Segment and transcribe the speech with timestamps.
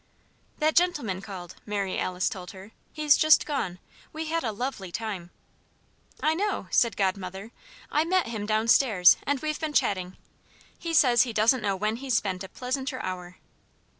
[0.57, 2.71] "That gentleman called," Mary Alice told her.
[2.91, 3.77] "He's just gone.
[4.11, 5.29] We had a lovely time."
[6.23, 7.51] "I know," said Godmother,
[7.91, 10.17] "I met him down stairs and we've been chatting.
[10.79, 13.37] He says he doesn't know when he's spent a pleasanter hour."